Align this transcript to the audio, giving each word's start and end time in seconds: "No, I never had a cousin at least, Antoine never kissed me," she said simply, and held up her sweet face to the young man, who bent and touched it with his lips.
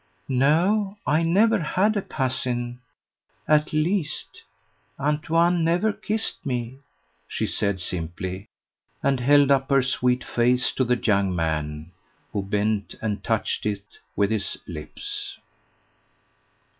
"No, 0.29 0.97
I 1.05 1.21
never 1.21 1.59
had 1.59 1.95
a 1.95 2.01
cousin 2.01 2.79
at 3.47 3.71
least, 3.71 4.41
Antoine 4.99 5.63
never 5.63 5.93
kissed 5.93 6.43
me," 6.43 6.79
she 7.27 7.45
said 7.45 7.79
simply, 7.79 8.47
and 9.03 9.19
held 9.19 9.51
up 9.51 9.69
her 9.69 9.83
sweet 9.83 10.23
face 10.23 10.71
to 10.71 10.83
the 10.83 10.97
young 10.97 11.35
man, 11.35 11.91
who 12.33 12.41
bent 12.41 12.95
and 12.99 13.23
touched 13.23 13.63
it 13.67 13.99
with 14.15 14.31
his 14.31 14.57
lips. 14.65 15.37